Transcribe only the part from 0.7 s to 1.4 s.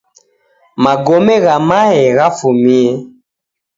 Magome